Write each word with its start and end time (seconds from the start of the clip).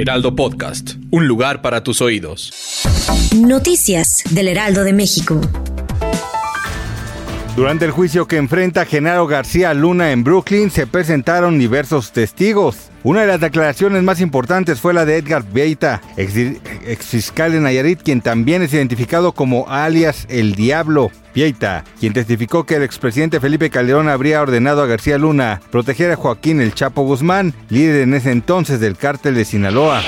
Heraldo 0.00 0.36
Podcast, 0.36 0.92
un 1.10 1.26
lugar 1.26 1.60
para 1.60 1.82
tus 1.82 2.00
oídos. 2.00 2.52
Noticias 3.36 4.22
del 4.30 4.46
Heraldo 4.46 4.84
de 4.84 4.92
México. 4.92 5.40
Durante 7.56 7.84
el 7.84 7.90
juicio 7.90 8.28
que 8.28 8.36
enfrenta 8.36 8.86
Genaro 8.86 9.26
García 9.26 9.74
Luna 9.74 10.12
en 10.12 10.22
Brooklyn 10.22 10.70
se 10.70 10.86
presentaron 10.86 11.58
diversos 11.58 12.12
testigos. 12.12 12.76
Una 13.02 13.22
de 13.22 13.26
las 13.26 13.40
declaraciones 13.40 14.04
más 14.04 14.20
importantes 14.20 14.78
fue 14.78 14.94
la 14.94 15.04
de 15.04 15.16
Edgar 15.16 15.42
Beita, 15.52 16.00
ex, 16.16 16.36
ex 16.86 17.04
fiscal 17.04 17.50
de 17.50 17.58
Nayarit, 17.58 18.00
quien 18.00 18.20
también 18.20 18.62
es 18.62 18.72
identificado 18.72 19.32
como 19.32 19.68
alias 19.68 20.26
El 20.30 20.54
Diablo. 20.54 21.10
Quien 22.00 22.12
testificó 22.12 22.64
que 22.64 22.74
el 22.74 22.82
expresidente 22.82 23.38
Felipe 23.38 23.70
Calderón 23.70 24.08
habría 24.08 24.42
ordenado 24.42 24.82
a 24.82 24.86
García 24.86 25.18
Luna 25.18 25.60
proteger 25.70 26.10
a 26.10 26.16
Joaquín 26.16 26.60
El 26.60 26.74
Chapo 26.74 27.02
Guzmán, 27.02 27.54
líder 27.68 28.02
en 28.02 28.14
ese 28.14 28.32
entonces 28.32 28.80
del 28.80 28.96
cártel 28.96 29.36
de 29.36 29.44
Sinaloa. 29.44 30.02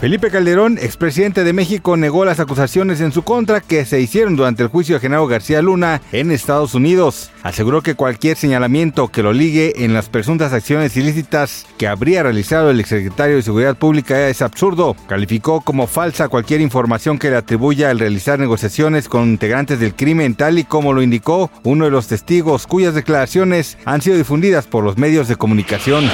Felipe 0.00 0.30
Calderón, 0.30 0.78
expresidente 0.78 1.44
de 1.44 1.52
México, 1.52 1.96
negó 1.96 2.24
las 2.24 2.38
acusaciones 2.38 3.00
en 3.00 3.10
su 3.10 3.22
contra 3.22 3.60
que 3.60 3.84
se 3.84 4.00
hicieron 4.00 4.36
durante 4.36 4.62
el 4.62 4.68
juicio 4.68 4.94
de 4.96 5.00
Genaro 5.00 5.26
García 5.26 5.62
Luna 5.62 6.02
en 6.12 6.30
Estados 6.30 6.74
Unidos. 6.74 7.30
Aseguró 7.44 7.82
que 7.82 7.94
cualquier 7.94 8.38
señalamiento 8.38 9.08
que 9.08 9.22
lo 9.22 9.34
ligue 9.34 9.84
en 9.84 9.92
las 9.92 10.08
presuntas 10.08 10.54
acciones 10.54 10.96
ilícitas 10.96 11.66
que 11.76 11.86
habría 11.86 12.22
realizado 12.22 12.70
el 12.70 12.80
exsecretario 12.80 13.36
de 13.36 13.42
Seguridad 13.42 13.76
Pública 13.76 14.30
es 14.30 14.40
absurdo. 14.40 14.96
Calificó 15.06 15.60
como 15.60 15.86
falsa 15.86 16.28
cualquier 16.28 16.62
información 16.62 17.18
que 17.18 17.28
le 17.28 17.36
atribuya 17.36 17.90
al 17.90 17.98
realizar 17.98 18.38
negociaciones 18.38 19.10
con 19.10 19.28
integrantes 19.28 19.78
del 19.78 19.94
crimen, 19.94 20.36
tal 20.36 20.58
y 20.58 20.64
como 20.64 20.94
lo 20.94 21.02
indicó 21.02 21.50
uno 21.64 21.84
de 21.84 21.90
los 21.90 22.06
testigos 22.06 22.66
cuyas 22.66 22.94
declaraciones 22.94 23.76
han 23.84 24.00
sido 24.00 24.16
difundidas 24.16 24.66
por 24.66 24.82
los 24.82 24.96
medios 24.96 25.28
de 25.28 25.36
comunicación. 25.36 26.10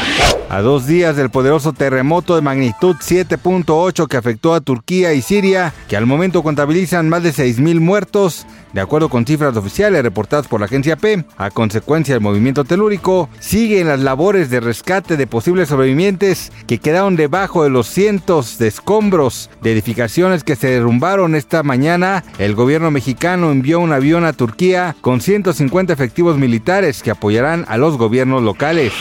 A 0.48 0.62
dos 0.62 0.89
días 0.89 1.15
del 1.15 1.31
poderoso 1.31 1.72
terremoto 1.72 2.34
de 2.34 2.42
magnitud 2.42 2.97
7.8 2.97 4.09
que 4.09 4.17
afectó 4.17 4.53
a 4.53 4.61
Turquía 4.61 5.12
y 5.12 5.22
Siria, 5.22 5.72
que 5.89 5.97
al 5.97 6.06
momento 6.06 6.42
contabilizan 6.42 7.09
más 7.09 7.22
de 7.22 7.31
6.000 7.31 7.78
muertos, 7.78 8.48
de 8.72 8.81
acuerdo 8.81 9.09
con 9.09 9.25
cifras 9.25 9.56
oficiales 9.56 10.03
reportadas 10.03 10.48
por 10.48 10.59
la 10.59 10.67
agencia 10.67 10.97
P, 10.97 11.20
a 11.37 11.51
consecuencia 11.51 12.15
del 12.15 12.23
movimiento 12.23 12.65
telúrico, 12.65 13.29
siguen 13.39 13.89
las 13.89 14.01
labores 14.01 14.51
de 14.51 14.61
rescate 14.61 15.17
de 15.17 15.27
posibles 15.27 15.69
sobrevivientes 15.69 16.53
que 16.67 16.79
quedaron 16.79 17.17
debajo 17.17 17.65
de 17.65 17.71
los 17.71 17.87
cientos 17.87 18.59
de 18.59 18.69
escombros 18.69 19.51
de 19.62 19.73
edificaciones 19.73 20.45
que 20.45 20.57
se 20.57 20.69
derrumbaron 20.69 21.35
esta 21.35 21.62
mañana. 21.62 22.25
El 22.39 22.55
gobierno 22.55 22.91
mexicano 22.91 23.51
envió 23.51 23.81
un 23.81 23.93
avión 23.93 24.25
a 24.25 24.33
Turquía 24.33 24.97
con 25.01 25.21
150 25.21 25.93
efectivos 25.93 26.39
militares 26.39 27.03
que 27.03 27.11
apoyarán 27.11 27.65
a 27.69 27.77
los 27.77 27.97
gobiernos 27.97 28.43
locales. 28.43 28.93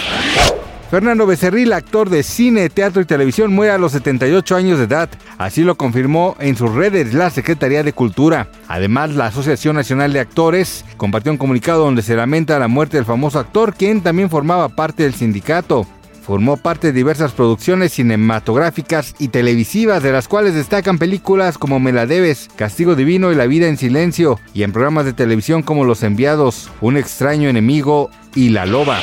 Fernando 0.89 1.27
Becerril, 1.27 1.71
actor 1.73 2.09
de 2.09 2.23
cine, 2.23 2.67
teatro 2.67 2.99
y 2.99 3.05
televisión, 3.05 3.53
muere 3.53 3.71
a 3.71 3.77
los 3.77 3.91
78 3.91 4.55
años 4.55 4.79
de 4.79 4.85
edad. 4.85 5.07
Así 5.37 5.61
lo 5.61 5.75
confirmó 5.75 6.35
en 6.39 6.55
sus 6.55 6.73
redes 6.73 7.13
la 7.13 7.29
Secretaría 7.29 7.83
de 7.83 7.93
Cultura. 7.93 8.47
Además, 8.67 9.11
la 9.11 9.27
Asociación 9.27 9.75
Nacional 9.75 10.13
de 10.13 10.19
Actores 10.19 10.83
compartió 10.97 11.31
un 11.31 11.37
comunicado 11.37 11.85
donde 11.85 12.01
se 12.01 12.15
lamenta 12.15 12.57
la 12.57 12.67
muerte 12.67 12.97
del 12.97 13.05
famoso 13.05 13.37
actor, 13.37 13.75
quien 13.75 14.01
también 14.01 14.31
formaba 14.31 14.67
parte 14.69 15.03
del 15.03 15.13
sindicato. 15.13 15.85
Formó 16.29 16.57
parte 16.57 16.85
de 16.85 16.93
diversas 16.93 17.31
producciones 17.31 17.93
cinematográficas 17.93 19.15
y 19.17 19.29
televisivas, 19.29 20.03
de 20.03 20.11
las 20.11 20.27
cuales 20.27 20.53
destacan 20.53 20.99
películas 20.99 21.57
como 21.57 21.79
Me 21.79 21.91
la 21.91 22.05
debes, 22.05 22.49
Castigo 22.55 22.95
Divino 22.95 23.31
y 23.31 23.35
La 23.35 23.47
vida 23.47 23.67
en 23.67 23.77
silencio, 23.77 24.39
y 24.53 24.61
en 24.61 24.71
programas 24.71 25.05
de 25.05 25.13
televisión 25.13 25.63
como 25.63 25.85
Los 25.85 26.03
Enviados, 26.03 26.69
Un 26.81 26.97
extraño 26.97 27.49
enemigo 27.49 28.11
y 28.35 28.49
La 28.49 28.67
loba. 28.67 28.99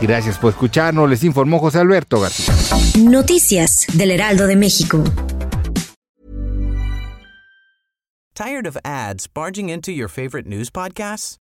Gracias 0.00 0.38
por 0.38 0.52
escucharnos, 0.52 1.10
les 1.10 1.24
informó 1.24 1.58
José 1.58 1.78
Alberto 1.78 2.22
García. 2.22 2.54
Noticias 3.00 3.84
del 3.92 4.10
Heraldo 4.10 4.46
de 4.46 4.56
México. 4.56 5.04
Tired 8.32 8.66
of 8.66 8.78
ads 8.82 9.28
barging 9.28 9.68
into 9.68 9.92
your 9.92 10.08
favorite 10.08 10.48
news 10.48 10.70
podcasts? 10.70 11.41